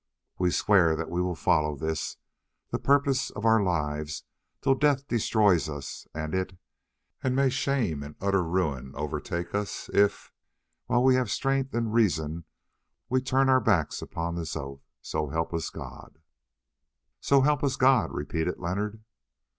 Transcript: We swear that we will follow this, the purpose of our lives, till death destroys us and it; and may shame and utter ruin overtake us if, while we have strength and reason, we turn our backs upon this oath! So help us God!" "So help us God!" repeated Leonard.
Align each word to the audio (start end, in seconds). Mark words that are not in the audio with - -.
We 0.39 0.49
swear 0.49 0.95
that 0.95 1.11
we 1.11 1.21
will 1.21 1.35
follow 1.35 1.75
this, 1.75 2.17
the 2.71 2.79
purpose 2.79 3.29
of 3.29 3.45
our 3.45 3.61
lives, 3.61 4.23
till 4.61 4.73
death 4.73 5.07
destroys 5.07 5.69
us 5.69 6.07
and 6.11 6.33
it; 6.33 6.57
and 7.23 7.35
may 7.35 7.51
shame 7.51 8.01
and 8.01 8.15
utter 8.19 8.43
ruin 8.43 8.95
overtake 8.95 9.53
us 9.53 9.91
if, 9.93 10.31
while 10.87 11.03
we 11.03 11.13
have 11.13 11.29
strength 11.29 11.75
and 11.75 11.93
reason, 11.93 12.45
we 13.09 13.21
turn 13.21 13.47
our 13.47 13.61
backs 13.61 14.01
upon 14.01 14.33
this 14.33 14.55
oath! 14.55 14.81
So 15.03 15.27
help 15.29 15.53
us 15.53 15.69
God!" 15.69 16.17
"So 17.19 17.41
help 17.41 17.63
us 17.63 17.75
God!" 17.75 18.11
repeated 18.11 18.57
Leonard. 18.57 19.03